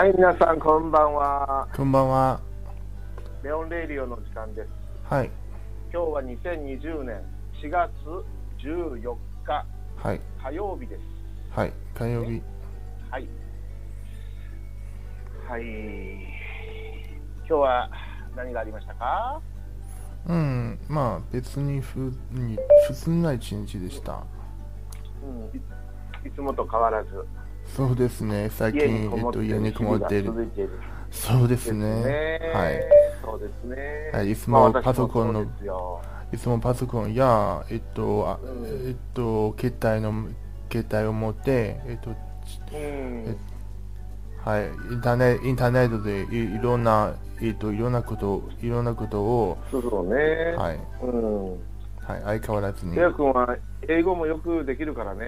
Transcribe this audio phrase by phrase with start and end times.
[0.00, 1.68] はい、皆さんこんばんは。
[1.76, 2.49] こんばんは。
[3.42, 4.70] レオンレイリオの時間です。
[5.04, 5.30] はい。
[5.90, 7.22] 今日は2020年
[7.62, 7.90] 4月
[8.62, 9.16] 14
[9.46, 9.66] 日、
[9.96, 11.00] はい、火曜日です。
[11.48, 12.42] はい、火曜日。
[13.10, 13.26] はい。
[15.48, 15.62] はい。
[17.38, 17.90] 今日は
[18.36, 19.40] 何がありましたか？
[20.28, 24.22] うん、まあ別にふに普通な一日でした。
[25.24, 27.08] うんい、いつもと変わらず。
[27.64, 30.30] そうですね、最近、えっと、家にこもっている。
[31.10, 32.40] そうですね。
[32.54, 32.80] はい。
[33.22, 34.10] そうですね。
[34.12, 35.46] はい、いつもパソコンの、
[36.32, 38.38] いつもパソコンや、えっと、あ
[38.86, 40.28] えっと、携帯の、
[40.70, 42.14] 携帯を持って、えっと、
[42.72, 43.36] え
[44.44, 50.14] はい、インターネインターネットでいいろんな、えっと、いろんなこと、いろんなことを、そうそうね。
[50.56, 50.80] はい。
[51.02, 51.50] うん。
[52.10, 52.94] はい、相変わらずに。
[52.94, 55.26] テヤ君は英語もよくできるからね。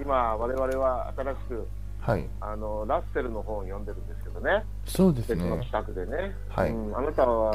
[0.00, 1.66] 今、我々は新しく、
[2.00, 5.36] はい、あのラッセルの本を読んでるんですけどね、そうですね。
[5.36, 6.70] 別の企画でね、はい。
[6.70, 7.52] うん、あなたは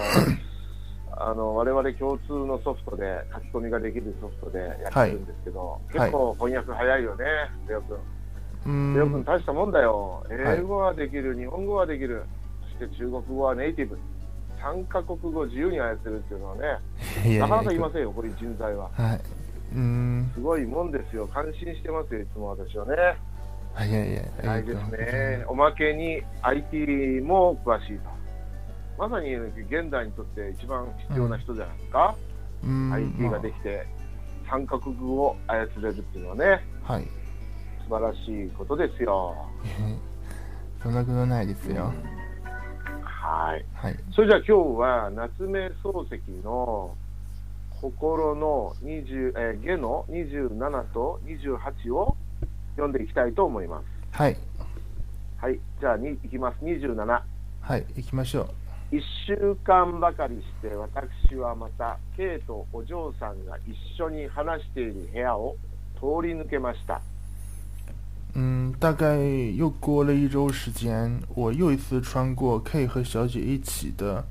[1.16, 7.25] あの我々共通のソフトで書き込みができるソフトでやってるんですけど、はい、結構翻訳早いよね、
[7.67, 7.97] レオ君。
[8.95, 12.23] レオ君、大したもんだよ、英語はできる、はい、日本語はできる、
[12.80, 13.97] そして中国語はネイティブ、
[14.59, 18.89] 3カ国語自由に操るっていうのはね、なかなかいませんよ、これ人材は。
[18.94, 19.22] はい。
[19.75, 20.31] うん。
[20.33, 22.95] すごいもんですよ、感心してますよ、いつも私はね。
[23.81, 25.45] いやいや、ないですね。
[25.47, 28.09] おまけに IT も詳しいと。
[28.97, 32.16] まさに現代にとって一番必要な人じゃないですか。
[32.63, 33.88] うん、IT ができて、
[34.47, 37.07] 三カ国語を操れるっていうのはね、はい、
[37.83, 39.35] 素晴らしいことですよ。
[40.81, 41.91] そんなことないですよ。
[43.03, 43.95] はい、はい。
[44.12, 46.95] それじゃあ今日は夏目漱石の
[47.81, 52.16] 心の20、えー、下の27と28を
[52.75, 53.85] 読んでいきたいと思います。
[54.11, 54.38] はい。
[55.38, 56.63] はい、じゃあにいきます。
[56.63, 57.22] 27。
[57.61, 58.41] はい、行きましょ
[58.91, 58.95] う。
[58.95, 65.56] 1週間ばかりして私はまた K とお嬢さんが一緒に話している部屋を
[65.95, 67.01] 通り抜けました。
[68.35, 74.23] 嗯，大概又过了一周时间，我又一次穿过 K 和小姐一起的，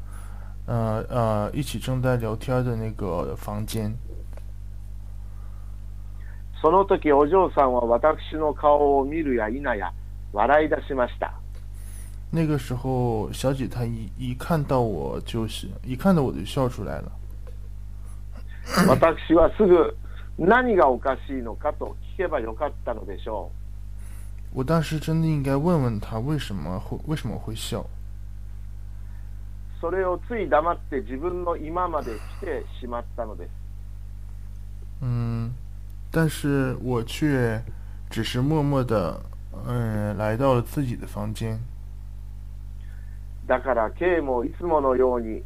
[0.67, 3.93] 呃呃，一起正在聊天的那个房间。
[6.63, 9.93] その時お嬢さんは私の顔を見るや否や
[10.33, 11.35] 笑い出しました。
[12.31, 17.13] 那个时候，小姐她一一看到我就是一看到我就笑出来了。
[18.89, 19.95] 私はすぐ
[20.39, 23.51] 何がおかしいのかと聞けばよかったのでしょ
[24.55, 24.61] う。
[24.61, 27.85] 我当时真的应该问问他为什么会为什么会笑。
[29.81, 33.51] それをつい黙って自分の今まで来てしまったのです。
[35.03, 35.32] 嗯。
[36.12, 37.62] 但是我却
[38.10, 39.22] 只是默默的，
[39.66, 41.60] 嗯，来到了自己的房间。
[43.48, 45.44] だから K もいつものように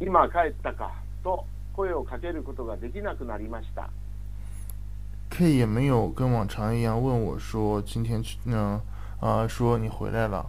[0.00, 1.44] 今帰ったかと
[1.74, 3.90] 声をかけることができなくなりました。
[5.30, 8.82] K 也没有跟往常一样问我说今天去呢
[9.20, 10.44] 啊说你回来了。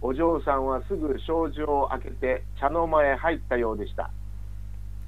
[0.00, 4.10] お嬢さんはすぐ障子を開けて茶の間へ入ったようでした。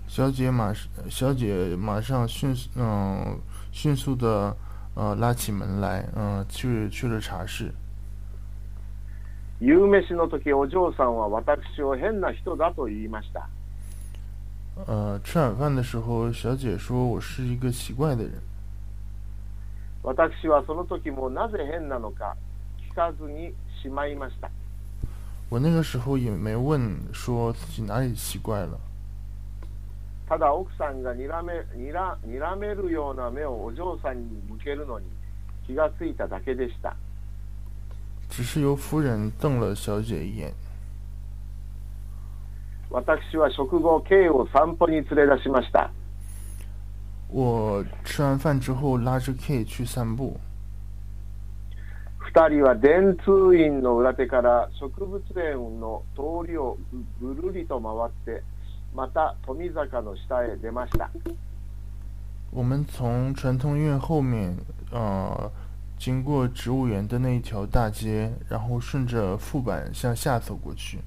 [0.08, 0.72] 小姐马
[1.08, 3.40] 小姐马上迅速嗯
[3.72, 4.56] 迅速的
[4.94, 7.72] 呃拉起门来嗯去去了茶室。
[9.60, 13.48] 夕飯の時お嬢さんは私を変な人だと言いました。
[14.86, 18.32] 呃，吃晚饭的时候，小姐说我是一个奇怪的人。
[20.02, 22.36] 私はその時もなぜ変なのか
[22.90, 24.50] 聞かずにしまいました。
[25.48, 28.78] 我那个时候也没问说自己哪里奇怪了。
[30.29, 35.07] ただ奥さんがにらめにらにらめるような目をお嬢さんに向けるのに
[35.65, 36.95] 気がついただけでした。
[38.29, 40.53] 只是由夫人瞪了小姐一眼。
[42.91, 45.89] 私は食後 K を散歩に連れ出しました。
[47.31, 50.39] 我吃完饭之后拉着 K 去散步。
[52.19, 56.77] 二人は電通院の裏手から植物園の通りを
[57.19, 58.43] ぐるりと回って
[58.93, 61.09] また富坂の下へ出ました。
[62.51, 64.57] 我们从传统院后面，
[64.91, 65.51] 呃，
[65.97, 70.99] 经过植物园的那一条大街，然后顺着副板向下走过去。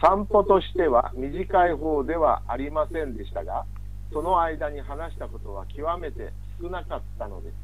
[0.00, 3.64] 散歩としては短い方ではありませんでしたが、
[4.12, 6.30] その間に話したことは極めて
[6.60, 7.63] 少なかったのです。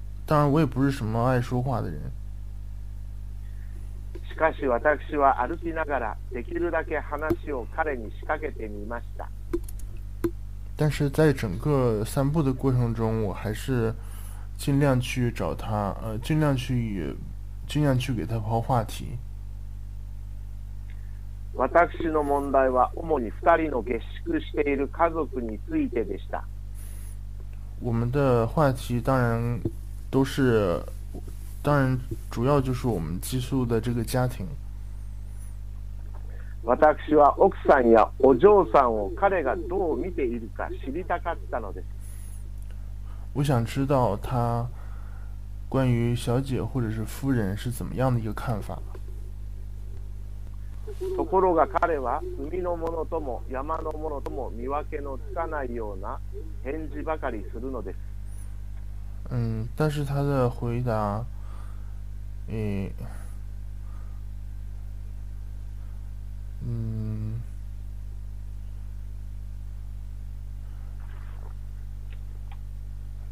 [0.30, 2.00] 当然我也不是什么爱说话的人。
[4.28, 9.28] しかし私は歩きながらできるだけ話を彼に仕掛けてみました。
[10.76, 13.94] 但是在整个散步的过程中，我还是
[14.58, 17.16] 尽量去找他，呃，尽量去，
[17.66, 19.16] 尽量去给他抛话题。
[21.54, 26.44] 私の問題は主に二人の下宿している家族についてでした。
[27.80, 29.58] 我们的话题当然
[30.11, 30.83] 都是，
[31.63, 31.97] 当然
[32.29, 34.45] 主要就是我们寄宿的这个家庭。
[36.63, 41.85] 私は奥さんやお嬢さんを彼がどう見ているか知りたかったのです。
[43.33, 44.67] 我想知道他
[45.69, 48.79] 关于小姐或者是夫人是怎么样的一个看法。
[51.15, 56.19] ところが彼は海のものとも山のものとも見分けのつかないような
[56.63, 58.10] 返事ばかりするのです。
[59.31, 61.25] 嗯，但是他的回答，
[62.47, 62.91] 诶。
[66.63, 67.41] うん。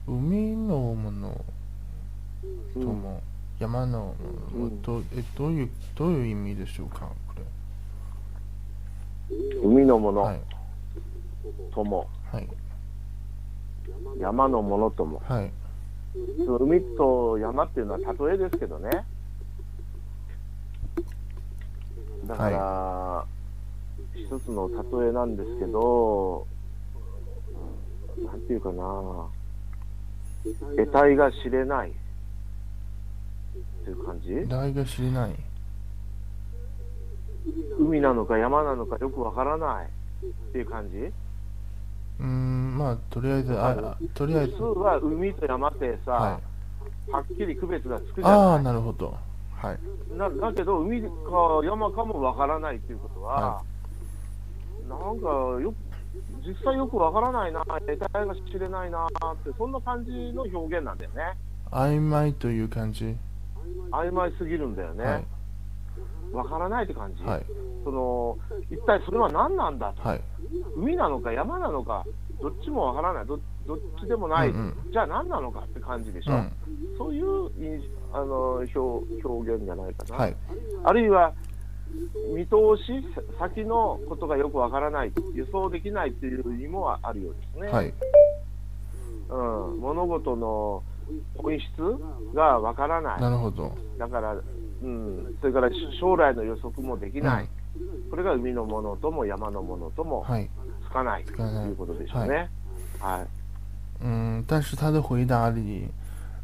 [0.07, 1.46] 海のもの
[2.74, 3.22] とも、
[3.60, 4.16] 山の
[4.56, 7.36] ものと、えどういうどういう意味でしょうかこ
[9.30, 10.40] れ海のもの、はい、
[11.72, 12.48] とも、はい、
[14.19, 15.52] 山のものとも、はい、
[16.15, 19.06] 海と山っていうのは例えですけどね。
[22.25, 23.25] だから、は
[24.15, 24.69] い、一つの
[25.01, 26.47] 例えなんですけど、
[28.23, 29.27] なんていうかな、
[30.75, 31.89] 得体が知れない。
[31.89, 31.94] っ
[33.83, 34.35] ていう感じ？
[34.35, 35.35] 得体が知れない。
[37.79, 39.85] 海なのか山なのかよくわからない。
[39.85, 39.89] っ
[40.51, 41.11] ていう感じ？
[42.19, 42.27] うん
[42.77, 44.51] まあとりあえずあとりあえず。
[44.54, 46.39] 普通は海と山ってさ、は
[47.07, 48.39] い、はっきり区別がつくじゃない。
[48.39, 49.18] ああなるほど。
[49.56, 49.80] はい、
[50.18, 51.10] なだけど、海か
[51.66, 53.62] 山かもわからないっていうことは、は
[54.86, 55.27] い、なんか
[55.62, 55.74] よ
[56.48, 59.10] 実際よくわからないな、得体が知れないなっ
[59.44, 61.33] て、そんな感じの表現なんだよね。
[61.71, 63.18] 曖昧という感じ？
[63.92, 65.04] 曖昧すぎるんだよね。
[65.04, 65.25] はい。
[66.31, 67.45] わからないって感じ、はい、
[67.83, 68.38] その
[68.69, 70.21] 一体それは何なんだと、はい、
[70.77, 72.06] 海なのか山なのか、
[72.41, 73.25] どっちもわからない。
[73.25, 76.51] ど、どっちでもない、うんうん、じゃあ何なのかって感じでしょ、うん、
[76.97, 77.81] そういう
[78.13, 78.80] あの表
[79.24, 80.36] 表現じゃないかな、はい、
[80.83, 81.33] あるいは
[82.36, 83.03] 見通し、
[83.39, 87.68] 先のことがよくわからない、予想できないっていう意味もあるようですね。
[87.68, 87.94] はい、
[89.30, 90.83] うん、物事の
[91.35, 91.65] 本質
[92.35, 93.21] がわからない。
[93.21, 93.75] なるほど。
[93.97, 94.35] だから、
[94.82, 95.70] うん、それから
[96.01, 97.48] 将来の予測もできない。
[97.77, 100.24] うん、これが海のものとも山のものとも
[100.86, 102.48] つかない、ということでしょうね。
[103.01, 103.27] はい。
[104.05, 105.89] 嗯，但是他的回答里，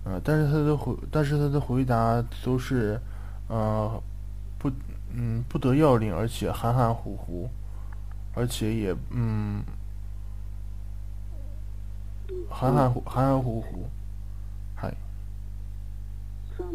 [0.05, 2.99] 呃，但是他的回，但是他的回答都是，
[3.49, 4.01] 呃，
[4.59, 4.71] 不，
[5.13, 7.51] 嗯，不得要领，而且含含糊糊，
[8.35, 9.63] 而且也，嗯，
[12.49, 13.91] 含含糊含含糊糊，はい。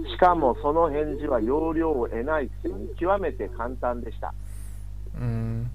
[0.08, 4.34] しかもその返事は要領を得ないくせに極めて簡単でした。
[5.18, 5.70] 嗯。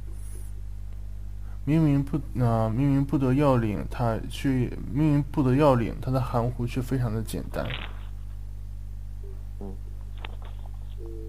[1.68, 7.66] 明明不啊，明明不得要领，他去明明不得要领，他的含糊却非常的简单。
[9.60, 9.74] 嗯，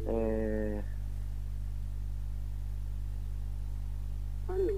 [0.08, 0.82] え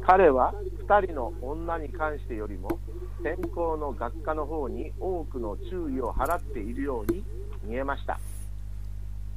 [0.07, 2.79] 彼は二人の女に関してよりも
[3.25, 7.25] 天候の学科の方に多くの注意を払っているように
[7.68, 8.20] 見えました。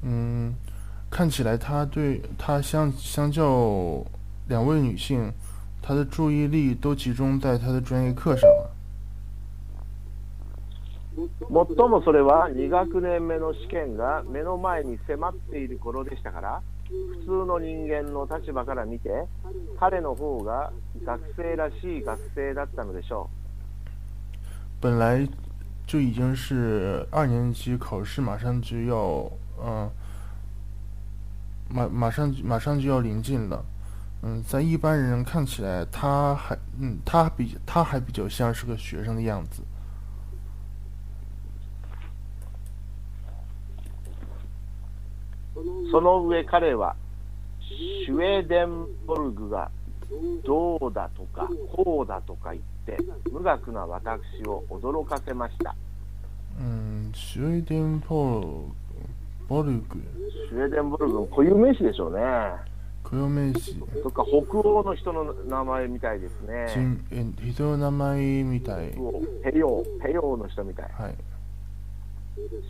[0.02, 0.54] 嗯，
[1.10, 4.04] 看起来他对他相相较
[4.48, 5.32] 两位女性。
[5.82, 8.70] 他的注意力都集中在他的专业课上了。
[11.16, 19.08] 最もそれは2学年目の試験が目の前に迫っている頃でしたから普通の人間の立場から見て
[19.78, 20.72] 彼の方が
[21.04, 23.30] 学生らしい学生だったのでしょ
[24.82, 24.88] う。
[24.88, 25.30] 本来
[25.90, 29.30] 就已经是二年级考试马上就要
[29.62, 29.90] 嗯
[31.68, 33.64] 马马上马上就要临近了。
[34.22, 39.62] 嗯，在一般人看起来，他还嗯，他比他还比较像是个学生的样子。
[45.90, 46.94] その上彼は
[47.60, 49.70] シュウェーデンボルグが
[50.44, 52.69] どうだとかこうだとか言って
[53.31, 55.75] 無学な私を驚かせました。
[56.59, 60.01] うん、シュウェーデンボルグ。
[60.50, 62.21] シュウェーデンボルグ固有名詞でしょうね。
[63.03, 63.75] 固有名詞。
[64.03, 67.05] とか北欧の人の名前みたいですね。
[67.11, 68.89] え人の名前みたい。
[68.89, 68.97] ペ
[69.57, 70.85] ヨー、ペヨーの人みたい。
[70.91, 71.15] はい。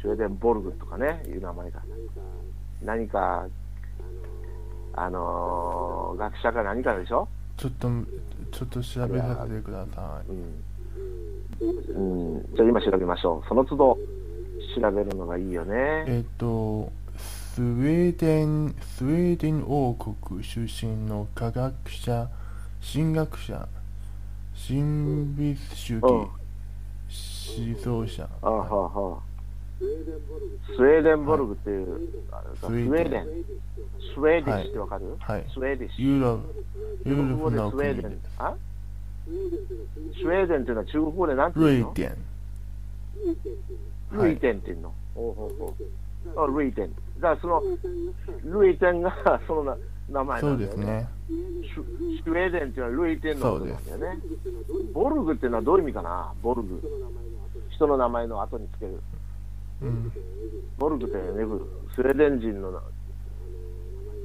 [0.01, 1.81] シュウェーデンボルグとかね、いう名前が。
[2.83, 3.47] 何か、
[4.93, 7.27] あのー、学者か何かでしょ？
[7.57, 7.87] ちょっと、
[8.51, 10.31] ちょっと調べさせてください。
[11.63, 13.47] うん、うん、じゃあ今調べましょう。
[13.47, 13.97] その都度
[14.75, 16.05] 調べるのがいいよね。
[16.07, 22.29] えっと、スウェーデン、スウェーデン王国出身の科学者、
[22.93, 23.67] 神学者、
[24.55, 26.31] 神秘主義、思
[27.77, 28.29] 想者。
[28.41, 29.30] あはは
[29.81, 29.83] ス
[30.79, 31.87] ウェーデンボルグっていう、
[32.59, 33.25] スウェーデン、
[34.13, 36.39] スウェーデンってわかる、はい、スウェーデンユーロ、
[37.05, 38.19] ユーロでスウェーデン。
[38.37, 38.55] あ？
[39.25, 41.85] スウェーデンっていうのは中国語で何て言うの？
[41.87, 42.17] ルイテン。
[44.11, 44.93] ルイテンっていうの？
[45.15, 45.75] おうほうほ
[46.35, 46.93] うあルイテン。
[47.19, 47.63] だからその、
[48.43, 49.77] ルイテンがその
[50.09, 51.09] 名前なんだよね。
[51.75, 52.21] そうですね。
[52.23, 54.19] スウェーデンっていうのはルイテンのことなんだよね。
[54.93, 56.33] ボルグっていうのはどういう意味かな？
[56.43, 56.81] ボルグ。
[57.71, 59.01] 人の名前の後につける。
[59.81, 60.11] うん、
[60.77, 61.23] ボルグってね、
[61.95, 62.81] スウェーデン人の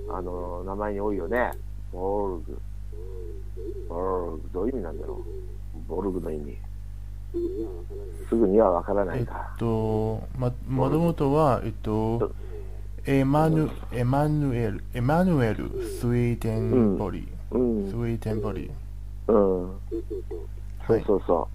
[0.08, 1.52] あの名前に多いよね。
[1.92, 2.60] ボルグ。
[3.88, 5.78] ボルグ、どういう意味なんだろう。
[5.88, 6.56] ボルグの意味。
[8.28, 9.50] すぐにはわからないか。
[9.52, 12.32] えっと、ま、もともとは、えっと、
[13.06, 15.70] エマヌエマヌエル、エマヌエル、
[16.00, 17.56] スウェーデンボリー。
[17.56, 19.32] うん、スウェーデンボリー。
[19.32, 19.80] うん。
[20.86, 21.48] そうそうそ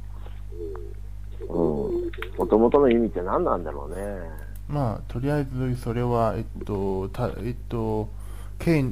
[0.53, 1.00] う。
[1.50, 2.12] うん。
[2.38, 4.21] もともとの意味って何なんだろうね。
[4.67, 8.10] まあ、とりあえずそれは、えっと、たえっと、
[8.60, 8.86] K、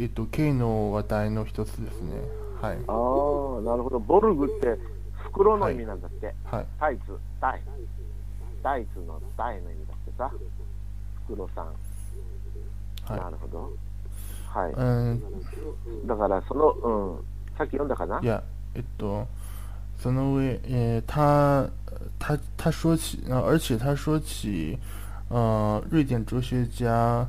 [0.00, 2.16] えっと、K の話題の一つですね。
[2.60, 2.74] はい。
[2.74, 3.98] ああ、なるほど。
[4.00, 4.78] ボルグって
[5.14, 6.34] 袋の意味なんだって。
[6.44, 6.66] はい。
[6.80, 7.62] タイツ、タイ。
[8.62, 10.30] タイツのタイの意味だってさ。
[11.26, 11.66] 袋さん。
[11.66, 13.72] はい、なるほど。
[14.48, 14.72] はい。
[14.72, 15.22] うん。
[16.06, 17.24] だから、その、うん。
[17.58, 18.20] さっき読んだかな？
[18.20, 18.42] いや、
[18.74, 19.26] えっと、
[19.98, 21.68] その上、えー、他
[22.19, 24.77] 他他说起，呃，而且他说起，
[25.29, 27.27] 呃，瑞典哲学家，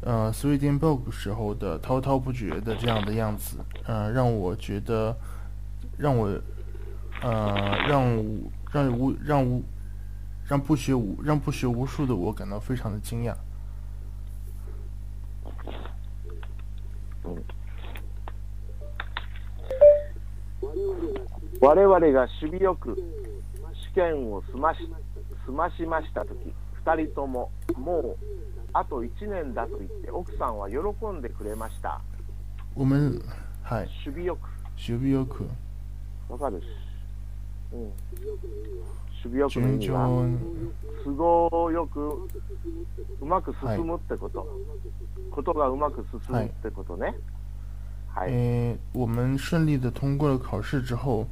[0.00, 5.16] 呃，斯威登堡时候的滔滔不绝的这样的样子，呃，让我觉得，
[5.96, 6.28] 让我，
[7.22, 8.24] 呃，让
[8.70, 9.62] 让无让无
[10.46, 13.34] 让不学无让不学无术的我感到非常的惊讶。
[21.60, 23.15] 我々が守備よく試
[23.97, 24.87] 験を済まし
[25.47, 26.53] 済ましましたとき、
[26.85, 28.17] 2人とももう
[28.73, 30.77] あと1年だと言って奥さんは喜
[31.07, 31.99] んでくれました。
[32.75, 33.19] 我们
[33.63, 33.87] はい。
[34.05, 34.41] 守備よく。
[34.77, 35.49] 守備よく。
[36.29, 36.61] わかる
[37.73, 37.79] うん。
[37.79, 37.93] 守
[39.23, 40.39] 備よくの
[41.03, 41.11] 都
[41.49, 42.29] 合よく
[43.19, 44.39] うまく進むってこと。
[44.39, 44.47] はい、
[45.31, 47.15] ことがうまく進むってことね。
[48.13, 48.29] はい。
[48.31, 51.25] えー、我们顺利的通过了考试之后。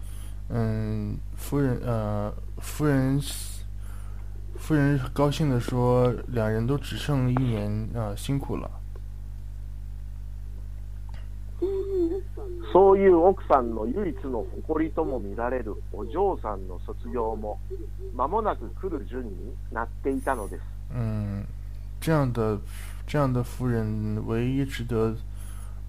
[0.47, 2.31] 嗯，夫人，呃，
[2.64, 3.20] 夫人，
[4.56, 8.70] 夫人高兴的说：“两人都只剩一年，呃，辛苦了。”
[12.72, 17.58] そういう奥さんの唯一の誇りとも見られるお嬢さんの卒業も
[18.14, 20.62] 間もなく来る順になっていたのです。
[20.94, 21.44] 嗯，
[22.00, 22.58] 这样的
[23.06, 25.14] 这样的夫人唯一值得，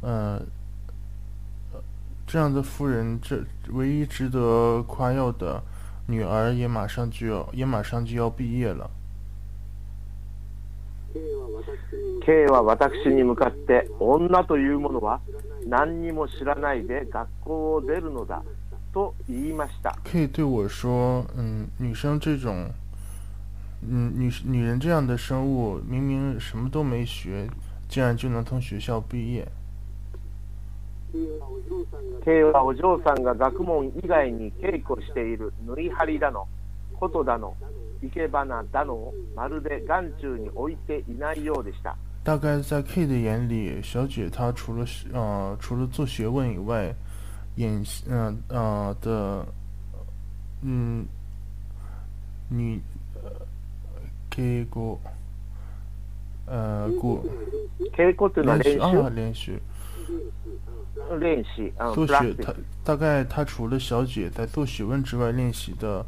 [0.02, 0.42] 呃。
[2.28, 5.62] 这样的夫人，这唯一值得夸耀的
[6.08, 8.90] 女儿也马上就要，也马上就要毕业了。
[12.26, 15.20] K は私に向かって女というものは
[15.68, 18.44] 何にも知らないで学校を出るのだ
[18.94, 19.98] と言いました。
[20.04, 22.70] K 对我说：“嗯，女生这种，
[23.82, 27.50] 嗯，女女人这样的生物，明明什么都没学，
[27.90, 29.48] 竟然就能从学校毕业。”
[32.25, 36.47] K はお嬢さんが学問以外に稽古している縫い張りだの、
[36.99, 37.55] 琴だの、
[38.03, 41.97] 生け花だのをまるで眼中に置いていないようでした。
[42.25, 46.93] 大概在 K 的眼里，小姐她除了呃除了做学问以外，
[47.57, 49.47] 演嗯呃的
[50.63, 51.07] 嗯
[52.49, 52.81] 你
[54.31, 54.99] 稽古
[56.47, 57.23] 呃古
[57.97, 59.61] 稽古っていうのは練習あ練習
[61.20, 66.06] 练习，做学他大概他除了小姐在做学问之外练习的，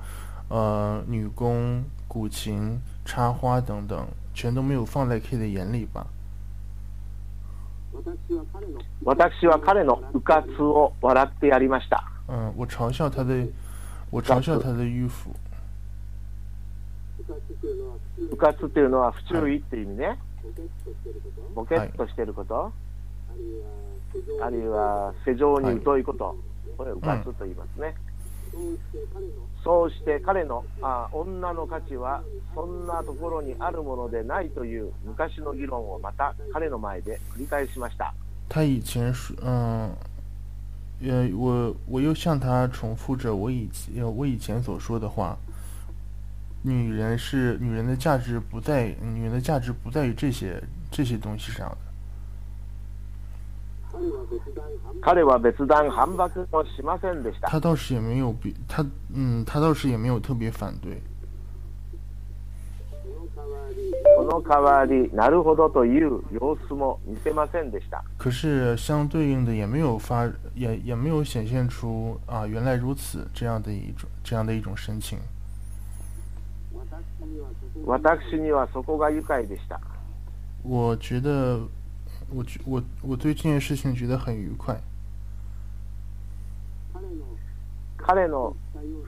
[0.50, 6.08] 呃，女工、古琴、插花等等，全都没有放在 K 的眼里吧？
[9.04, 12.04] 私は彼のうかつを笑ってやりました。
[12.28, 13.48] 嗯，我嘲笑他的，
[14.10, 15.30] 我嘲笑他的迂腐。
[18.32, 20.18] うかつっていうのは不注意って意味ね。
[21.54, 22.72] ボケっとしてること。
[24.43, 26.37] あるいは世情に疎いこと、
[26.77, 27.95] これをうかつと言いますね。
[29.63, 32.23] そうして彼のあ女の価値は
[32.55, 38.15] そんなところにあるものでないという昔の議論をまた彼の前で繰り返しました。
[38.49, 39.93] 他以前说，嗯，
[41.03, 45.37] 呃，我我又向他重复着我以前我以前所说的话，
[46.63, 50.61] 女人是女人的价值不在女人的价值不在于这些
[50.91, 51.77] 这些东西上的。
[55.01, 57.49] 彼は別段反発をしませんでした。
[57.49, 61.01] 他倒是也没有比他嗯，他倒是也没有特别反对。
[64.17, 68.03] この代わり、なるほどという様子も見せませんでした。
[68.19, 75.19] 可是相对应的也没有发也也没有显现出啊原来如此这样的一种这样的一种神情。
[77.87, 79.81] 私にはそこが愉快でした。
[80.63, 81.61] 我觉得。
[82.30, 84.82] 我觉我我对这件事情觉得很愉快。
[87.98, 88.54] 彼の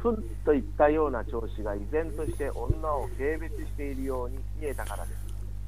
[0.01, 5.17] ふんといったような調子が依然として女を軽蔑しているように見えたからです。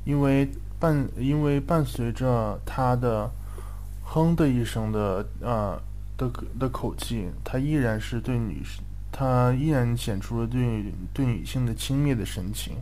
[0.06, 0.50] 因为
[0.80, 3.30] 伴因为伴随着他的
[4.06, 5.82] 哼的一声的呃
[6.16, 8.64] 的的口气，他依然是对女
[9.12, 12.78] 他依然显出了对对女性的轻蔑的神情。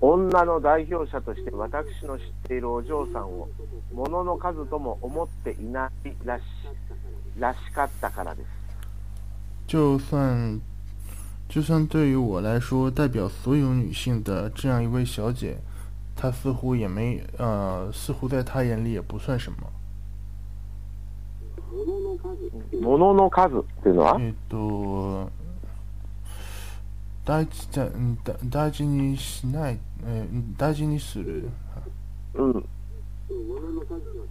[0.00, 3.48] 女の代表者として私の知っているお嬢さんを
[3.92, 6.42] 物の数とも思っていないらし
[7.38, 8.48] らしかったからです。
[9.68, 10.60] 就算
[11.48, 15.58] 就算对于我来说，代表所有女性的这样一位小姐，
[16.16, 19.58] 她似乎也没呃，似乎在她眼里也不算什么。
[21.72, 24.20] 物の数っていうのは？
[24.20, 25.30] えっと。
[27.30, 27.86] 大事だ
[28.46, 31.48] 大事にしない、えー、大事にする？
[32.34, 32.68] うん。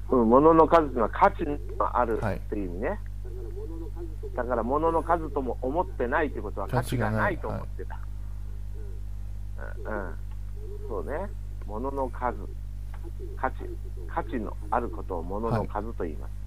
[0.10, 1.46] うん、物の数が価値
[1.78, 2.90] があるっていう意味ね。
[2.90, 3.00] はい、
[4.36, 7.98] だから物の数とも思ってないということは価値がないと思ってた。
[9.86, 10.16] うん、うん、
[10.90, 11.30] そうね。
[11.66, 12.36] 物の数、
[13.38, 13.64] 価値、
[14.14, 16.32] 価値のあることを物の数と言います。
[16.32, 16.39] はい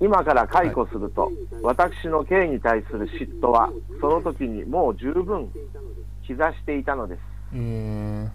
[0.00, 5.48] 今から解雇すると、はい、私の刑に対する嫉妬はその時にもう十分
[6.26, 7.20] 刻していたのです。
[7.52, 8.30] 嗯，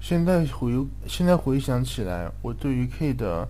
[0.00, 3.48] 现在回现在回想起来，我对于 K 的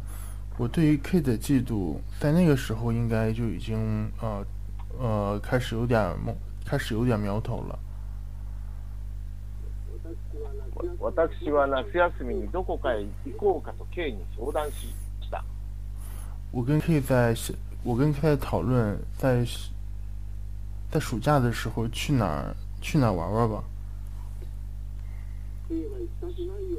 [0.56, 4.46] 我对于 K 的嫉妒，在那个时候应该就已经呃
[4.98, 6.16] 呃开始有点
[6.64, 7.78] 开始有点苗头了。
[10.98, 14.94] 私は夏休みにどこかへ行こうかと K に相談し
[16.53, 17.35] 我跟 K 在，
[17.83, 19.45] 我跟 K 讨论，在
[20.91, 23.63] 在暑假的时候去哪儿去哪儿玩玩吧。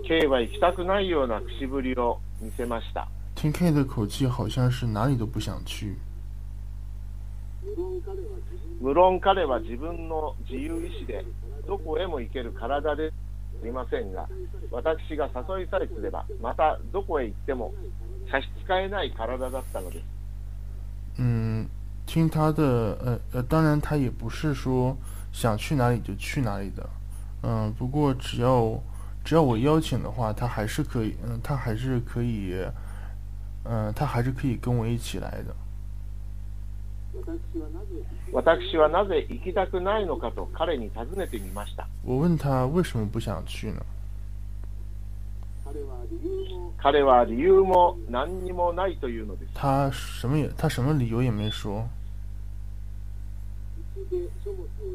[0.04, 3.06] K は行きたくないような口ぶりを見せました。
[3.36, 5.96] 听 K 的口气，好像是哪里都不想去。
[8.80, 11.24] 無論彼は自分の自由意志で
[11.66, 13.12] どこへも行ける体で
[13.62, 14.26] ありませんが、
[14.70, 17.72] 私が誘いさえすればまたどこへ行っても
[18.30, 20.04] 差し支えない体だったのです。
[21.18, 21.68] 嗯，
[22.06, 24.96] 听他的，呃呃，当然他也不是说
[25.32, 26.88] 想去哪里就去哪里的，
[27.42, 28.80] 嗯，不过只要
[29.24, 32.54] 只要我邀请的话，他还是可以，嗯，他还是可以，
[33.64, 35.54] 嗯，他还是可以跟我一起来的。
[38.32, 41.88] 私はなぜ行きたくないのかと彼に尋ねてみました。
[42.04, 43.82] 我问他为什么不想去呢？
[45.66, 46.43] 彼は理由
[47.63, 49.51] も何にもないというのです。
[49.55, 51.87] 他什么也他什么理由也没说。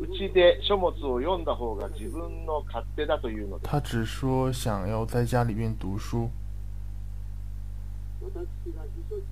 [0.00, 3.70] うちで書物を読んだ方が自分の勝手だというのです。
[3.70, 6.30] 他只说想要在家里面读书。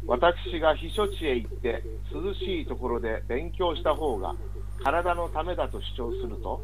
[0.06, 4.34] 私が避暑地へ行って涼しいところで勉強した方が
[4.82, 6.62] 体のためだと主張すると、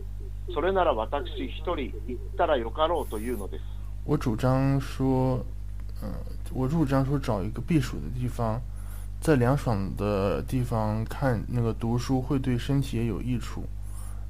[0.53, 3.65] それなら私一人行ったらよかろうというのです。
[4.07, 5.45] 我主张说，
[6.04, 6.12] 嗯，
[6.54, 8.62] 我主张说找一个避暑的地方，
[9.20, 13.64] 在凉爽的地方看那个读书会对身体也有益处。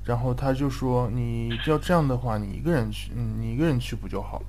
[0.06, 4.46] 然后他就说，你要这样的话，你一个人去，嗯，你一个人去不就好了？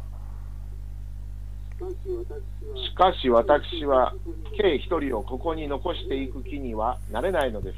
[1.81, 4.13] しかし私は
[4.57, 7.77] K 一人をここに残していく気にはなれないのです。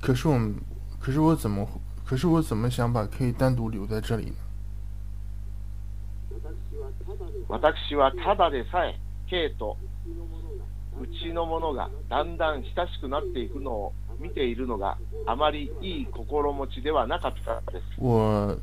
[0.00, 0.54] 可是我们，
[1.00, 1.66] 可是我怎么，
[2.04, 4.36] 可是我怎么想把 K 单独留在这里呢？
[7.49, 8.95] 私はただでさえ
[9.27, 9.75] K と
[11.01, 17.83] うちのものがだんだん親しくなっていくのを見ているのがあまりいい心持ちではなかったです。
[17.97, 18.57] 我，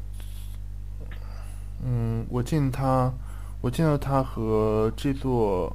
[1.84, 3.12] 嗯，我见他，
[3.60, 5.74] 我见到他和这座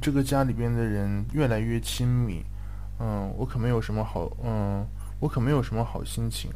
[0.00, 2.44] 这个家里边的人越来越亲密，
[2.98, 4.86] 嗯，我可没有什么好，嗯，
[5.20, 6.50] 我可没有什么好心情。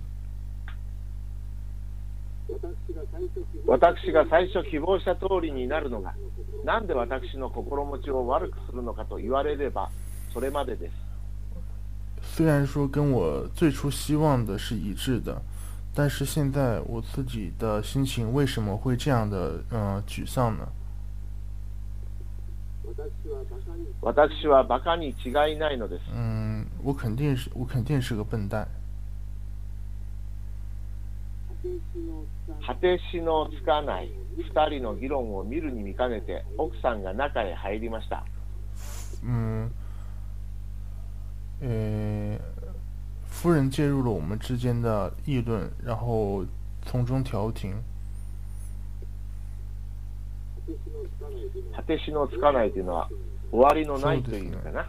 [3.65, 6.13] 私が最初希望した通りになるのが、
[6.65, 9.89] なんで私の心持ちを悪くするのかと言われれば、
[10.33, 10.93] それまでです。
[12.21, 15.41] 虽然说跟我最初希望的是一致的，
[15.95, 20.67] 但是现在我自己的心情为什么会这样的嗯、呃、沮丧呢？
[24.01, 26.01] 私はバカに違いないのです。
[26.11, 28.67] 嗯，我肯定是我肯定是个笨蛋。
[32.66, 38.24] 果てしのつかない2人の議論を見るに見かねて奥さんが中へ入りました。
[39.22, 39.70] 嗯，
[41.62, 42.38] 呃，
[43.28, 46.44] 夫人介入了我们之间的议论，然后
[46.84, 47.74] 从中调停。
[51.74, 53.08] 果てしのつかないというのは
[53.50, 54.86] 終わりのないというのかな。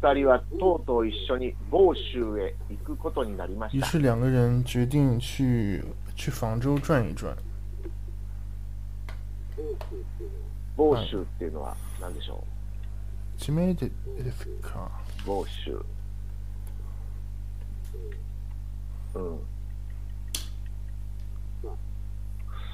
[0.00, 3.86] 二人はとうとう一緒に房州へ行くことになりました。
[3.86, 5.82] 于是两个人决定去
[6.16, 7.36] 去房州转一转。
[10.76, 14.90] 房州っていうのは何でしょう地名でですか。
[15.26, 15.84] 房州。
[19.14, 19.38] うん。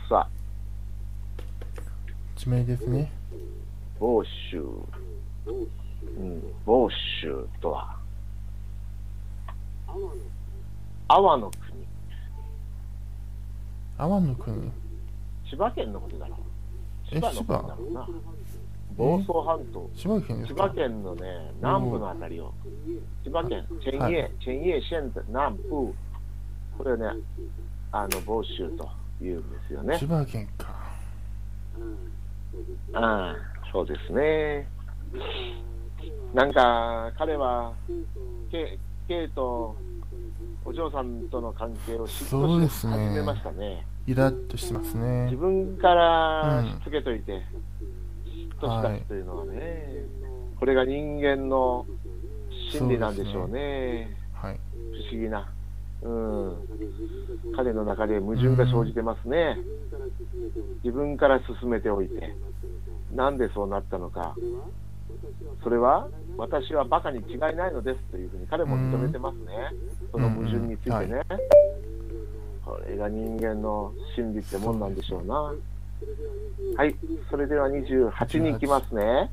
[0.08, 0.28] さあ。
[2.36, 3.10] 地名ですね。
[3.98, 4.64] 房州。
[6.02, 6.88] うん、房
[7.20, 7.96] 州とは。
[11.08, 11.86] 阿波の国。
[13.98, 14.70] 阿波の国。
[15.50, 16.38] 千葉県のことだろう
[17.10, 18.08] え千葉のことだろうな。
[18.96, 19.90] 房総半島。
[19.96, 22.52] 千葉県千葉県のね南部のあたりを。
[23.24, 23.66] 千葉県。
[23.82, 25.94] チェンイェ、チェンイェ县的南部。
[26.76, 27.06] これね
[27.90, 28.88] あの房州と
[29.22, 29.98] いうんですよね。
[29.98, 30.78] 千葉県か。
[32.92, 33.36] ああ
[33.72, 34.66] そうですね
[36.34, 37.72] なんか彼は
[38.50, 39.76] ケケイと
[40.64, 43.86] お嬢さんとの関係を嫉妬し始めましたね。
[44.06, 45.24] イラッとしてますね。
[45.24, 47.42] 自分からしつけといて、
[48.26, 49.64] 嫉妬したというのはね、はい、
[50.58, 51.86] これが人間の
[52.72, 53.50] 心理なんでしょうね。
[53.50, 54.60] うねはい、
[54.92, 55.50] 不思議な。
[56.00, 56.56] うん、
[57.56, 59.56] 彼の中で矛盾が生じてますね。
[60.84, 62.34] 自分から進めておいて、
[63.14, 64.34] なんでそうなったのか。
[65.62, 69.72] それは私はバカに違いないのですというふうに彼も認めてますね、
[70.12, 71.26] その矛盾についてね、はい、
[72.64, 75.54] これが人間の心理ってもんなんでしょうな。
[76.76, 76.94] はい、
[77.28, 79.30] それでは28に行きますね。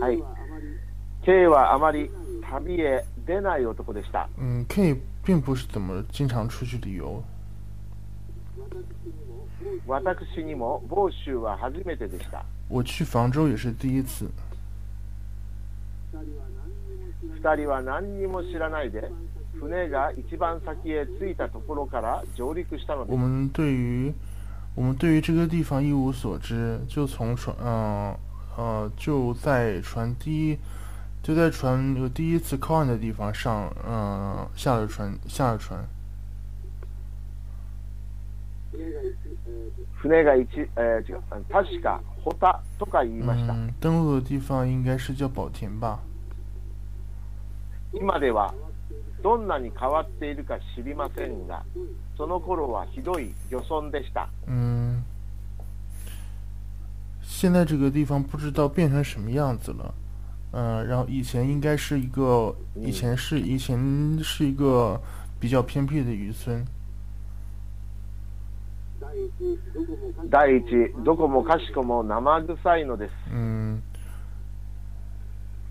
[0.00, 0.22] はい、
[1.24, 2.10] K はあまり
[2.42, 4.28] 旅へ出ない男でした。
[4.38, 7.22] 嗯，K 并不是怎么经常出去旅游。
[9.86, 12.44] 私にも房州は初めてでした。
[12.69, 14.29] 我去房州也是第一次。
[17.43, 19.11] 二人は何にも知らないで、
[19.59, 23.13] 船が一番先へ着いたところから上陸したのです。
[23.13, 24.13] 我们对于
[24.75, 28.15] 我们对于这个地方一无所知，就从船，嗯
[28.57, 30.57] 呃就在船第一
[31.23, 35.83] 就在船那个第一次靠岸的地方上，嗯下了船下了船。
[40.01, 43.53] 船が一、えー、違う確か ホタとか言いました。
[43.53, 45.99] 嗯，登陆的地方应该是叫宝田吧。
[47.93, 48.53] 今では
[49.21, 51.63] どんなに変わっているか知りませんが、
[52.17, 54.29] その頃はひどい漁村でした。
[54.47, 55.03] 嗯，
[57.21, 59.93] 现在这个地方不知道变成什么样子了。
[60.53, 65.01] 嗯，然后以前应该是一个，以前是以前是一个
[65.39, 66.65] 比较偏僻的渔村。
[70.30, 73.12] 第一、どこもかしこも生臭いのです。
[73.30, 73.82] 嗯，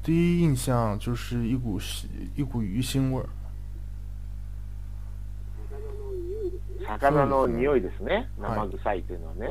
[0.03, 1.79] 第一印象就是一股
[2.35, 3.25] 一股鱼腥味儿。
[6.85, 8.29] 魚の匂いですね。
[8.39, 9.49] 生臭いというのはね。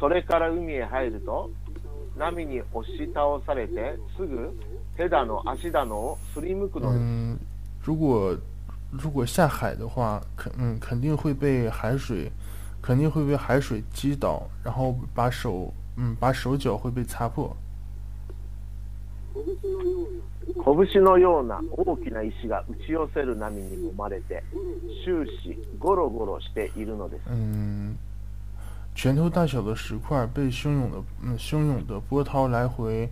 [0.00, 1.48] それから海へ入ると、
[2.18, 4.58] 波に押し倒されて、すぐ
[4.96, 7.00] 手だの足だのをすりむくのです。
[7.00, 7.38] 嗯，
[7.84, 8.36] 如果
[8.92, 12.32] 如果下海的话，肯嗯肯定会被海水
[12.81, 17.55] 肯定会被海水击倒，然后把手，嗯，把手脚会被擦破。
[20.91, 24.41] 拳のような大きな石が打ち寄せる波に揉まれて
[25.03, 27.21] 終始ゴロゴロしているのです。
[27.29, 27.95] 嗯，
[28.95, 33.09] 拳头大小的石块被汹涌的嗯汹涌的波涛来回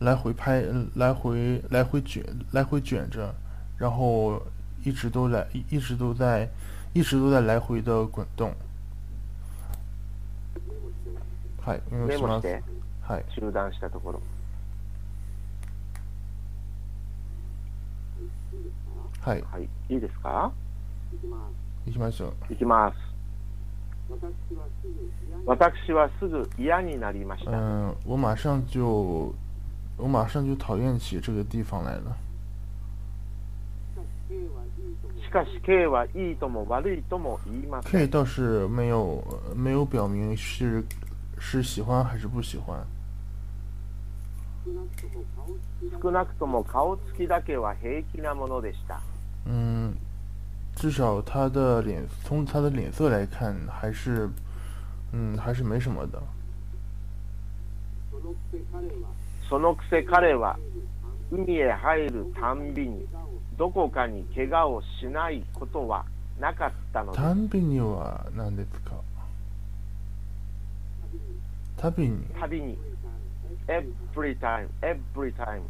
[0.00, 0.62] 来回拍
[0.96, 3.34] 来回来回卷来回卷着，
[3.78, 4.42] 然后
[4.84, 6.46] 一直都来一直都在
[6.92, 8.52] 一直都在来回的滚动。
[11.65, 12.61] はい、メモして、
[13.01, 14.21] はい、中断したところ。
[19.21, 19.41] はい。
[19.43, 19.63] はい。
[19.87, 20.51] いいですか？
[21.85, 22.33] 行きましょう。
[22.49, 22.97] 行きます。
[25.45, 27.51] 私はすぐ嫌になりました。
[27.51, 29.33] 嗯，我马上就，
[29.97, 32.17] 我马上就讨厌起这个地方来了。
[35.21, 37.91] しかし K はいいとも悪いとも言いません。
[37.91, 39.23] K 倒是没有
[39.55, 40.83] 没有表明是
[41.37, 42.85] 是喜欢还是不喜欢？
[46.01, 49.01] 少なくとも顔つきだけは平気なものでした。
[49.45, 49.95] 嗯，
[50.75, 54.29] 至少他的脸，从他的脸色来看，还是，
[55.11, 56.21] 嗯，还是没什么的。
[59.49, 60.57] そのくせ彼は
[61.29, 63.05] 海へ入るたんびに
[63.57, 66.05] どこかに怪我をしないことは
[66.39, 67.21] なかったのです。
[67.21, 69.02] たんびには何ですか？
[71.83, 72.23] たびに。
[72.39, 72.77] たびに。
[73.67, 75.63] every time, every time。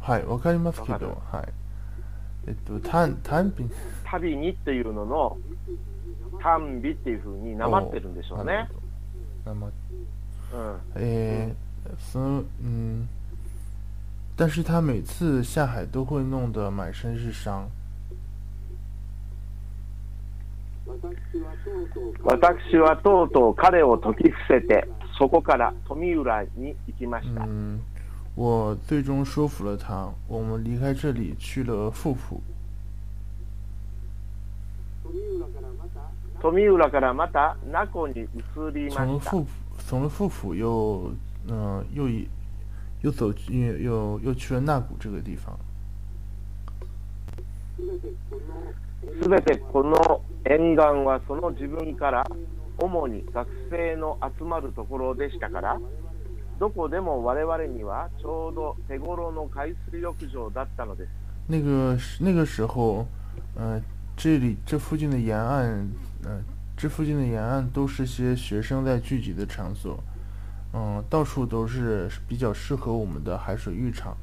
[0.00, 1.48] はい、わかりますけど、はい。
[2.48, 3.70] えっと、単単品
[4.04, 5.36] 旅にっていうのの
[6.42, 8.66] 単美っていうふうになまってるんでしょうね。
[9.44, 9.70] なま
[10.54, 11.54] 嗯，诶，
[11.98, 13.06] 所嗯，
[14.34, 17.68] 但是他每次下海都会弄得满身是伤。
[22.24, 27.44] 私はとうとう彼を解き伏せて、そこから富浦に行きました。
[27.44, 27.80] 嗯
[28.34, 32.40] 我最终说服了他，我们离开这里去了富浦。
[36.40, 38.26] 富浦からまた那古に移
[38.72, 39.06] りました。
[39.06, 39.46] 从富
[39.78, 41.12] 从富浦又
[41.48, 42.26] 嗯又一
[43.02, 45.52] 又走又又又去了那古这个地方。
[49.20, 52.26] すべてこの沿岸はその自分から
[52.82, 55.80] 主に学生の集まるところでしたから。
[56.60, 61.10] どこでも我々にはちょうど手頃の海水浴場だったのです。
[61.48, 63.04] 那个那个时候，
[63.56, 63.82] 呃，
[64.16, 65.88] 这里这附近的沿岸，
[66.24, 66.40] 呃，
[66.76, 69.98] 这附近的沿岸都是些学生在聚集的场所，
[70.72, 74.16] 嗯，到处都是比较适合我们的海水浴场。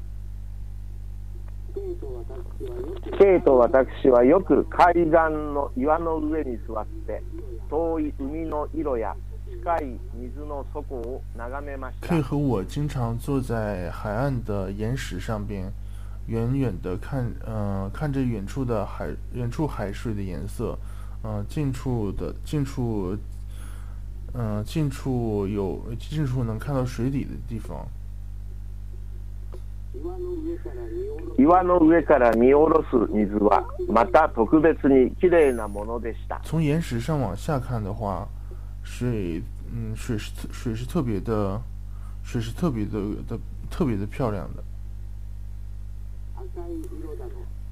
[3.18, 5.10] ケイと私はよく海岸
[5.52, 7.22] の岩の上に座って
[7.69, 9.15] 遠い海の色や
[9.63, 9.97] 可以
[12.21, 15.71] 和我经常坐在海岸的岩石上边，
[16.27, 20.77] 远远的看，嗯，看着远处的海，远处海水的颜色，
[21.23, 23.17] 嗯，近处的近处，
[24.33, 27.87] 嗯，近处有近处能看到水底的地方。
[31.38, 36.40] 岩の上から見下ろす水はまた特別に綺麗なものでした。
[36.44, 38.26] 从岩石上往下看的话。
[38.82, 41.60] 水，嗯，水是水是特别的，
[42.24, 42.92] 水是特别的
[43.28, 43.38] 的
[43.70, 44.62] 特别的漂亮的。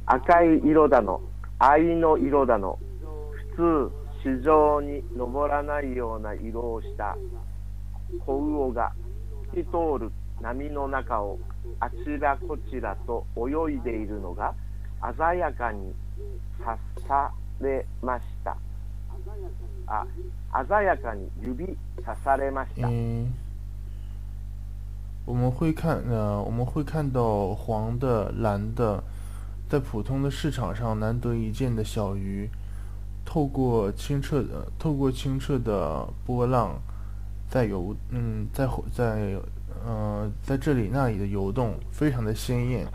[0.04, 1.20] 赤い色だの、
[1.58, 2.78] 藍の色だの、
[3.56, 3.90] 普
[4.22, 7.16] 通市場に登らないような色をした
[8.26, 8.92] 小魚が
[9.54, 11.39] 透き通る波の中を
[11.79, 14.53] あちらこちらと泳いでいるのが
[15.17, 15.93] 鮮やかに
[16.57, 18.57] 刺されました。
[19.85, 20.05] 啊，
[20.67, 21.77] 鮮やかに指刺
[22.23, 22.87] されました。
[22.89, 23.33] 嗯，
[25.25, 29.03] 我们会看，呃，我们会看到黄的、蓝的，
[29.69, 32.49] 在普通的市场上难得一见的小鱼，
[33.25, 36.81] 透过清澈的、透过清澈的波浪，
[37.49, 39.37] 在游，嗯，在在，
[39.85, 42.87] 呃，在这里那里的游动，非常的鲜艳。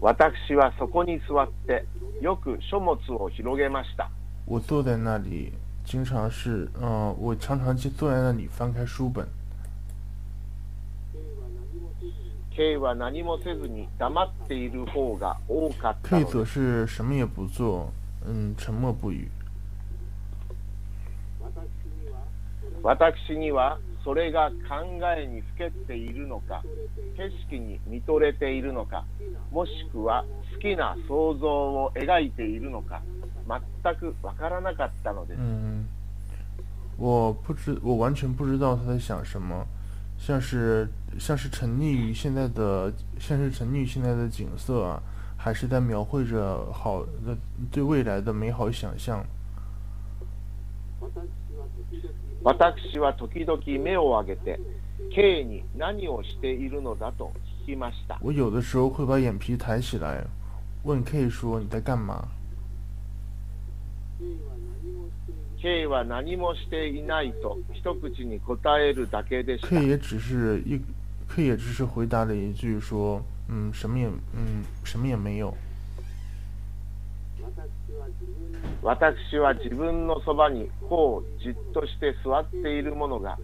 [0.00, 1.84] 私はそこに座って
[2.20, 4.10] よく書物を広げました。
[4.46, 5.52] 我坐在那里，
[5.84, 9.26] 经常是，嗯，我常常就坐在那里翻开书本。
[12.54, 16.08] K は何もせずに黙っている方が多かった。
[16.08, 17.92] K 则是什么也不做，
[18.26, 19.28] 嗯，沉默不语。
[22.83, 24.55] 私にはそれが考
[25.17, 26.61] えにふけっているのか
[27.15, 29.05] 景色に見とれているのか
[29.49, 33.01] もしくは好きな想像を描いているのか
[33.47, 35.39] 全くわからなかったのです。
[35.39, 35.85] 嗯，
[36.97, 39.65] 我不知，我完全不知道他在想什么，
[40.17, 45.01] 像是像是沉溺于现在的，像是沉溺于现在的景色啊，
[45.37, 47.37] 还是在描绘着好的
[47.71, 49.25] 对未来的美好想象。
[52.43, 54.59] 私は時々目を上げて
[55.15, 57.31] K に何をしているのだと
[57.65, 58.19] 聞きました。
[58.21, 60.25] 我有的时候会把眼皮抬起来，
[60.83, 62.27] 问 K 说你在干嘛
[65.61, 69.69] ？K は何もしていないと一口に答えるだけでした。
[69.69, 70.81] K 也只是一
[71.29, 75.55] ，K 也只是回答了一句说，嗯，什么也，嗯，什么也没有。
[78.83, 83.37] 私は自分のそばにこうじっとして座っているものが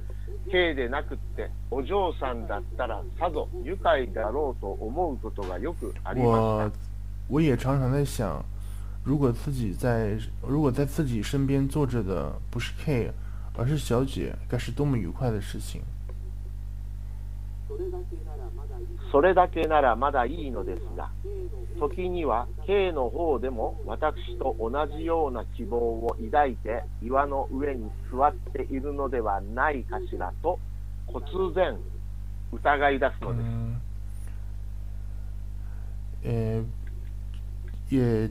[0.52, 6.80] K でなくってお嬢さんだったらさぞ愉快だろうと思うことがよくありました。
[7.30, 8.43] 我也常常在想，
[9.04, 13.13] 如果自己在如果在自己身边坐着的不是 K，
[13.56, 15.82] 而是小姐，该是多么愉快的事情。
[19.12, 21.10] それだけならまだいいのですが、
[21.80, 30.60] 時には K の方でも私と同じような希望を抱いて岩の上に座っているのではないかしらと
[31.08, 31.78] 突然
[32.52, 33.48] 疑い出すのです。
[36.26, 36.63] え
[37.89, 38.30] 也，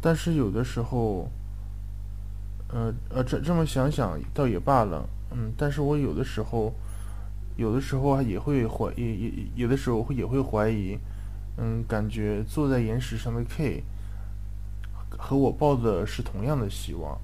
[0.00, 1.28] 但是有的时候，
[2.72, 6.72] 呃呃，这这么想想倒也罢了，嗯，但是我有的时候。
[7.56, 10.98] 有的时候也会怀，也也有的时候也会怀疑，
[11.57, 13.83] 嗯，感觉坐在岩石上的 K
[15.09, 17.17] 和我抱的是同样的希望。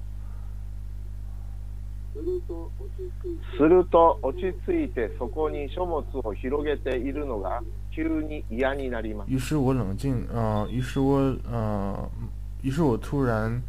[3.56, 9.30] すると落ち着いてそこに書物を広げているのが急に嫌になります。
[9.30, 12.08] 于是我冷静，嗯，于是我，嗯，
[12.62, 13.62] 于是我突然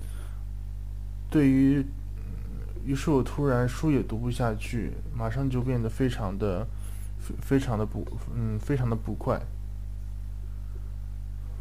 [1.30, 1.86] 对于。
[2.86, 6.68] 于是我突然书也读不下去，马上就变得非常的、
[7.18, 8.06] 非非常的不，
[8.36, 9.42] 嗯，非常的不快。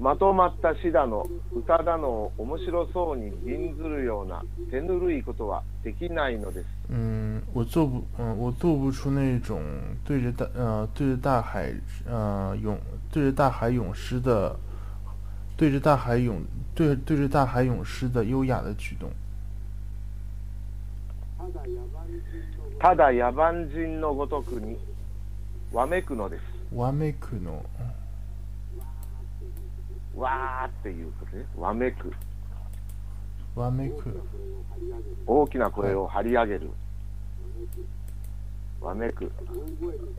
[0.00, 6.66] まとまった詩だの歌だのを面白そうに吟ずるような手ぬるいことはできないのです。
[6.90, 9.62] 嗯，我做不，嗯，我做不出那种
[10.04, 11.72] 对着大，呃，对着大海，
[12.06, 12.76] 呃，咏，
[13.12, 14.56] 对着大海咏诗的，
[15.56, 16.42] 对着大海咏，
[16.74, 19.08] 对对着大海咏诗的优雅的举动。
[22.80, 24.76] ただ野蛮人のごとくに
[25.72, 26.42] わめくのです。
[26.74, 27.62] わめくの。
[30.16, 31.46] わーっていうことね。
[31.56, 32.12] わめく。
[33.54, 34.20] わめく。
[35.26, 36.70] 大きな声を張り上げる。
[38.80, 39.30] わめく。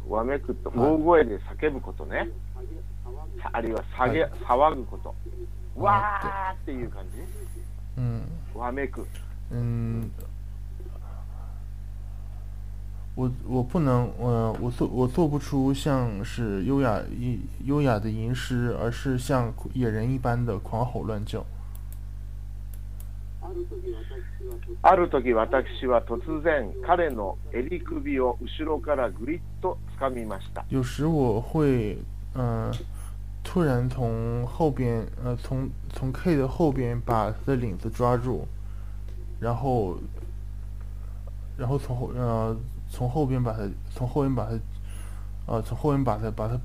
[0.08, 2.30] わめくと大声で叫ぶことね。
[3.52, 5.14] あるいは下げ、騒ぐこと。
[5.76, 7.22] わーっていう感じ。
[7.98, 8.24] うん。
[8.54, 9.06] わめく。
[9.52, 10.12] うん。
[13.17, 21.45] 我我不能，呃，我做我做不出像是优雅一优雅的吟诗，而是像野人一般的狂吼乱叫。
[24.81, 30.65] ある時私は突然彼の襟首を後ろからぐりっと掴みました。
[30.71, 31.99] 有时我会，
[32.35, 32.73] 嗯，
[33.43, 38.47] 突然从后边，呃，从从 K 的后边把他的领子抓住，
[39.41, 39.99] 然后，
[41.59, 42.57] 然后从后，呃。
[42.89, 44.59] 从后边把他，从后边把他，
[45.47, 46.59] 呃，从后边把他，把他，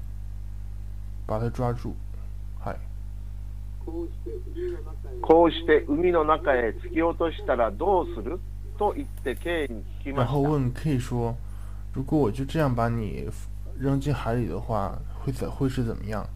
[1.25, 1.93] 把他抓住，
[2.59, 2.77] はい。
[5.21, 8.39] こうして海の中へ突き落としたらどうする
[8.77, 10.25] と言って K に聞きました。
[10.25, 11.35] 然后问 K 说，
[11.93, 13.29] 如果我就这样把你
[13.79, 16.27] 扔进海里的话，会怎会是怎么样？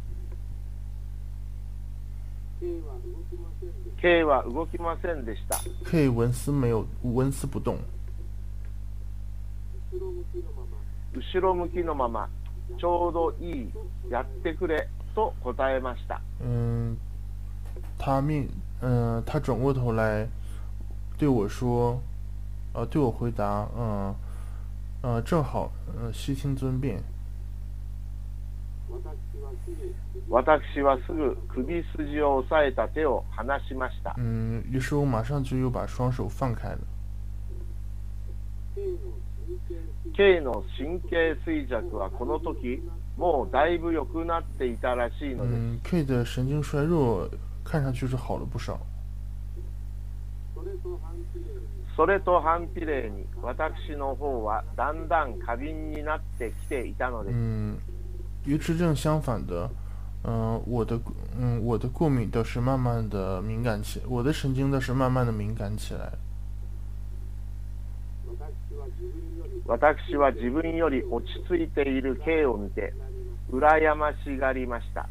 [4.02, 5.60] K は動きませんでした。
[5.90, 7.78] K 纹丝没有，纹丝不动。
[11.15, 12.29] 後ろ向きのまま
[12.79, 13.71] ちょうどいい
[14.11, 16.97] やってくれと答えました嗯
[17.99, 18.49] 他面
[18.81, 20.29] 嗯他转过头来
[21.17, 22.01] 对我说
[22.73, 24.15] 呃对我回答嗯
[25.03, 27.03] 呃正好呃悉听尊便
[30.29, 34.15] 私はすぐ首筋を押さえた手を離しました。
[34.19, 36.79] 嗯，于是我马上就又把双手放开了。
[40.17, 42.81] K の神経衰弱はこの時
[43.17, 45.91] もうだいぶ良くなっていたらしいのです。
[45.91, 47.29] K 的神经衰弱
[47.65, 48.79] 看上去是好了不少。
[51.97, 57.37] それと反比例に私の方はだんだん過敏になってきていたのです。
[57.37, 57.77] 嗯，
[58.45, 59.71] 与之正相反的，
[60.25, 60.99] 嗯、呃，我的
[61.39, 66.13] 嗯我的过敏倒是慢慢的敏感起，我的神经倒是慢慢的敏感起来。
[69.67, 72.93] 私は自分より落ち着いている K を見て
[73.51, 75.09] 羨ましがりました。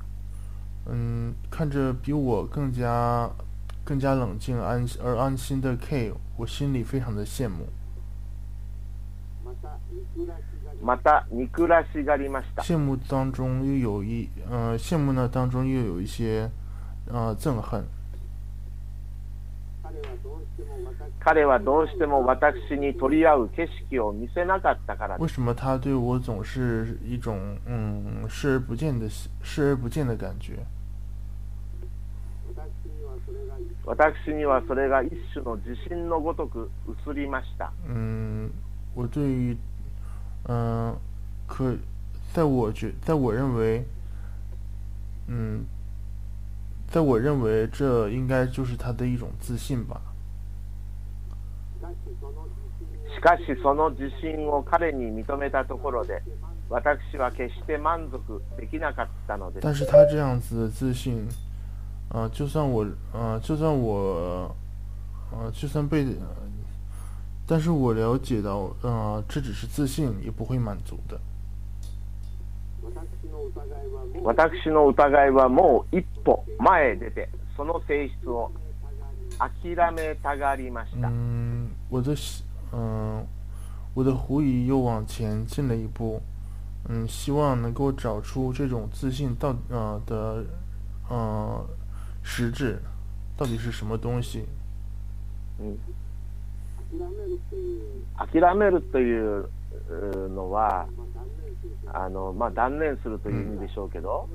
[0.85, 3.31] 嗯，看着比我更加
[3.83, 7.67] 更加冷静安而安心的 K，我心里非常的羡慕。
[10.83, 12.61] また憎らしがりました。
[12.61, 16.49] 羡慕当中又有一呃，羡慕呢当中又有一些
[17.07, 17.83] 呃憎恨。
[21.23, 29.09] 彼はどうしても私に取り合う景色を見せなかったから为什么他对我总是一种嗯视而不见的
[29.41, 30.65] 视而不见的感觉？
[33.85, 36.69] 私にはそれが一種の地震のごとく
[37.07, 37.71] 移りました。
[37.87, 38.49] 嗯，
[38.93, 39.57] 我对于
[40.47, 40.95] 嗯，
[41.47, 41.77] 可
[42.33, 43.85] 在我觉，在我认为，
[45.27, 45.65] 嗯，
[46.89, 50.01] 在我认为这应该就是他的一种自信吧。
[51.83, 56.21] しかしその自信を彼に認めたところで
[56.69, 59.63] 私は決して満足できなかったのです。
[59.63, 61.25] 但是他这样子的自信，
[62.09, 64.51] 啊、呃，就算我，啊、呃，就算我，
[65.31, 66.05] 啊、呃，就算被，
[67.47, 71.17] 但是我了解到，啊、呃，这只是自信，也不会满足的。
[74.21, 78.51] 私の疑いはもう一歩前へ出て、その性質を
[79.39, 81.07] 諦めたがりました。
[81.07, 82.13] 嗯，我的
[82.73, 83.23] 嗯，
[83.93, 86.21] 我的狐疑又往前进了一步，
[86.89, 90.43] 嗯，希望能够找出这种自信到呃的
[91.07, 91.63] 呃
[92.23, 92.81] 实质
[93.37, 94.47] 到底是什么东西。
[95.59, 95.77] 嗯，
[98.17, 99.47] 諦めるという
[100.29, 100.87] のは
[101.93, 104.27] あのまあ断念するという意味でしょうけど、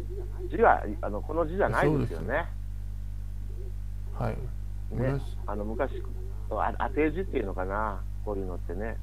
[0.49, 2.47] 字があのこの字じゃないですよね。
[4.15, 4.37] はい。
[4.95, 6.03] ね、あの昔
[6.51, 8.01] あ当て字っていうのかな。
[8.25, 8.97] こういうのってね。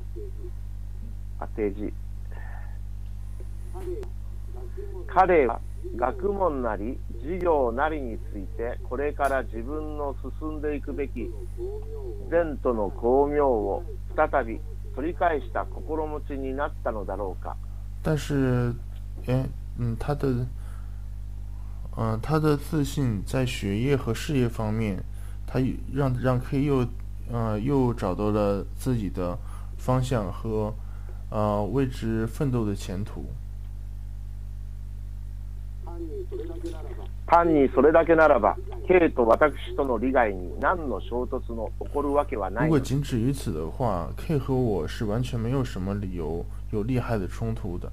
[1.39, 1.93] 当て字
[5.05, 5.59] 彼は
[5.97, 11.30] 学問なり授業なりについてこれから自分の進んでいくべき
[12.32, 13.84] 前途の巧妙を
[14.16, 14.61] 再び
[14.95, 17.57] 取り返した心持ちになったのだろうか。
[18.01, 18.74] 但是，
[19.28, 19.45] 哎，
[19.78, 20.28] 嗯，他的，
[21.97, 25.03] 嗯、呃，他的自信在学业和事业方面，
[25.45, 25.59] 他
[25.93, 26.88] 让让 K 又
[27.33, 29.39] 呃，又找到了自己的
[29.79, 30.75] 方向和
[31.31, 33.25] 呃为之奋斗的前途。
[37.27, 38.57] 単にそれだけならば、
[38.89, 42.68] K と私との利害に何の衝突の起こるわけはない。
[42.68, 47.93] 如果仅止于此的话，K 和我是完全没有什么理由有利害的冲突的。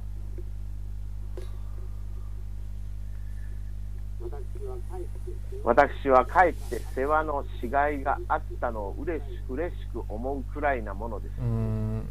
[5.65, 11.33] 私はかえって世話のしがいがあったのを嬉し嬉しく思うくらいなものです。
[11.41, 12.03] 嗯，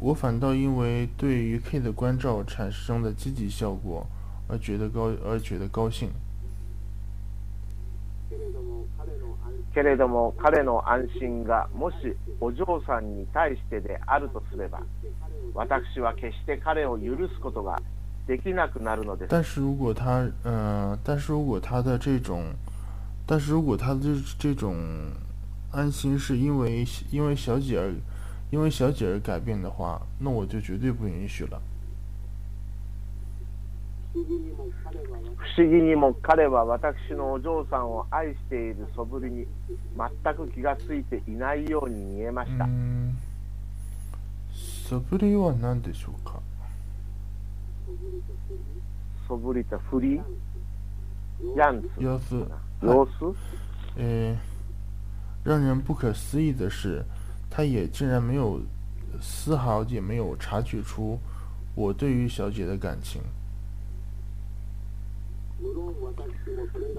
[0.00, 4.06] 我反倒因为对于 K 的关照产生的积极效果
[4.48, 6.10] 而觉得高而觉得高兴。
[9.72, 11.96] けれども彼の安心がもし
[12.40, 14.80] お嬢さんに対してであるとすれば
[15.54, 17.80] 私は決して彼を許すことが
[19.28, 22.52] 但是如果他，嗯，但是如果他的这种，
[23.24, 24.00] 但是如果他的
[24.36, 24.76] 这种
[25.70, 27.94] 安心是因为因为小姐而
[28.50, 31.60] 因为小姐而改变的话，那我就绝对不允许了。
[34.12, 34.22] 不
[35.54, 39.46] 思議にも彼は私のお嬢さんを愛している素振りに
[39.96, 42.66] 全く気がついていないように見えました。
[44.88, 46.40] 素振りは何でしょうか？
[49.27, 50.21] そぶりたふり
[51.55, 52.45] 样子様子
[52.81, 53.35] 様子
[53.97, 54.35] 呃，
[55.43, 57.03] 让人不可思议的是，
[57.49, 58.61] 他也竟然没有
[59.19, 61.19] 丝毫也没有察觉出
[61.75, 63.21] 我对于小姐的感情。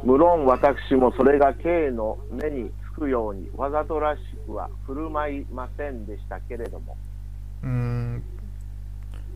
[0.04, 6.96] 無論私もそれが K の目につくようにわざとらしくは振る舞いませんでしたけれども。
[7.62, 8.22] 嗯，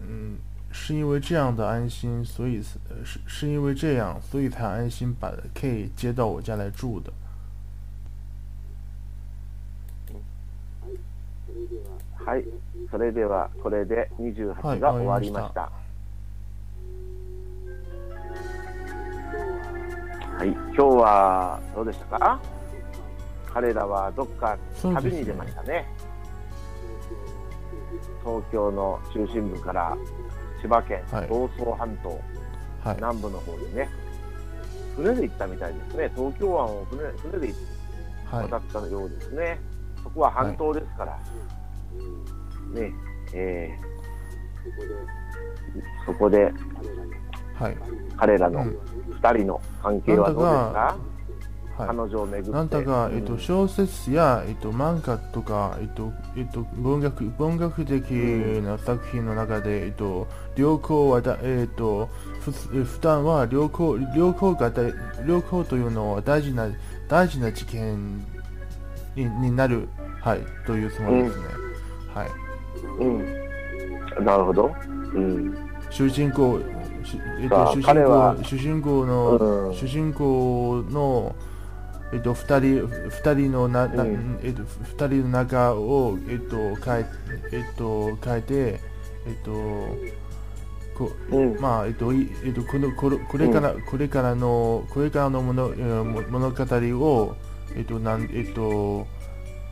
[0.00, 0.38] 嗯，
[0.70, 2.78] 是因为这样的安心，所以是
[3.26, 7.12] 是因为这样，所以才安心把 K 接到我家来住的。
[12.26, 12.44] はい、
[12.90, 15.70] それではこれで28が終わりました。
[20.36, 22.40] はい、今日はどうでしたか
[23.54, 25.86] 彼らはどっか旅に出ましたね。
[28.23, 29.97] 東京の中心部から
[30.61, 32.09] 千葉県房総半島、
[32.83, 33.89] はい、南部の方にね、
[34.95, 36.11] 船で行ったみたいですね。
[36.15, 37.53] 東京湾を船船で
[38.31, 39.59] 渡ったようですね。
[40.03, 41.19] そこは半島ですから。
[42.73, 42.93] ね、
[43.33, 46.51] えー、そこで、
[47.55, 47.77] はい、
[48.17, 51.10] 彼らの2人の関係はどうですか、はい、
[51.77, 52.51] 彼女をめぐって。
[52.51, 58.11] なんだか、えっと、小説や、えっと、漫画とか、えっとえっと、文学文学的
[58.63, 62.09] な作品の中で、えっと、良好はだ、えっと、
[62.41, 64.71] ふ普段は良好良好が
[65.25, 66.69] 良好というのは大事な
[67.07, 68.17] 大事な事件
[69.15, 69.87] にになる、
[70.21, 71.45] はい、というつもりですね。
[72.07, 72.29] うん、はい。
[72.99, 74.73] うん、なるほど、
[75.13, 75.57] うん、
[75.89, 76.59] 主人公、
[77.39, 81.35] えっと、主人公主人公の、うん、主人公の
[82.13, 87.05] えっと、二人二人のな、な、うん、えっと、二人の中を、えっと、変え、
[87.51, 88.79] えっと、変えて、
[89.25, 89.51] えっと、
[90.97, 97.35] こうん、まあ、えっと、えっと、この、これこれから、うん、これからの、これからの物、物語を、
[97.75, 99.07] えっと、なん、えっと、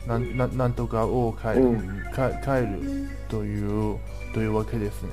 [0.06, 3.98] なんななんとかを変え,、うん、変えるという
[4.32, 5.10] というわけですね。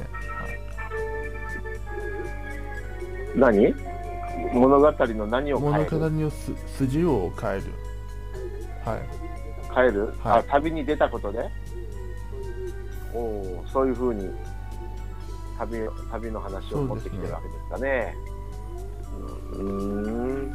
[3.36, 3.97] はい、何？
[4.54, 5.92] 物語の何を変える？
[5.92, 6.32] 物語の
[6.78, 7.74] 筋を変える。
[8.86, 9.00] はい。
[9.76, 11.50] 変える、はい、あ旅に出たことで？
[13.14, 14.30] おおそういうふうに
[15.58, 15.80] 旅
[16.12, 18.16] 旅の話を持ってきてるわけですかね。
[19.54, 20.54] う、ね、ん。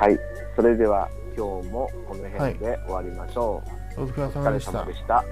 [0.00, 0.18] はい。
[0.56, 3.62] それでは今日もこの辺で終わりましょ
[3.96, 4.00] う。
[4.00, 5.24] はい、お疲れ様でした。